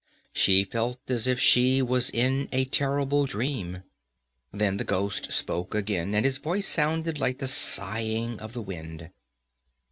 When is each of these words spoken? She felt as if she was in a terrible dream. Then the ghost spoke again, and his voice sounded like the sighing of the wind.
She 0.33 0.63
felt 0.63 0.97
as 1.09 1.27
if 1.27 1.39
she 1.39 1.79
was 1.79 2.09
in 2.09 2.49
a 2.51 2.65
terrible 2.65 3.27
dream. 3.27 3.83
Then 4.51 4.77
the 4.77 4.83
ghost 4.83 5.31
spoke 5.31 5.75
again, 5.75 6.15
and 6.15 6.25
his 6.25 6.39
voice 6.39 6.65
sounded 6.65 7.19
like 7.19 7.37
the 7.37 7.47
sighing 7.47 8.39
of 8.39 8.53
the 8.53 8.63
wind. 8.63 9.11